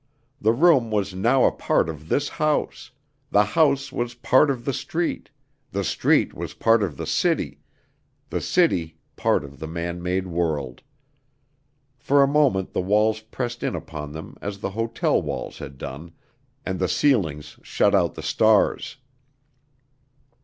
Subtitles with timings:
[0.41, 2.89] The room was now a part of this house,
[3.29, 5.29] the house was part of the street,
[5.71, 7.59] the street was part of the city,
[8.31, 10.81] the city part of the man made world.
[11.99, 16.13] For a moment the walls pressed in upon them as the hotel walls had done,
[16.65, 18.97] and the ceilings shut out the stars.